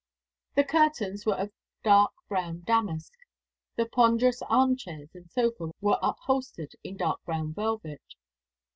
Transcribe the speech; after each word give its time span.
The 0.55 0.63
curtains 0.63 1.27
were 1.27 1.35
of 1.35 1.51
dark 1.83 2.13
brown 2.27 2.63
damask; 2.65 3.13
the 3.75 3.85
ponderous 3.85 4.41
armchairs 4.41 5.09
and 5.13 5.29
sofa 5.29 5.73
were 5.79 5.99
upholstered 6.01 6.71
in 6.83 6.97
dark 6.97 7.23
brown 7.23 7.53
velvet. 7.53 8.15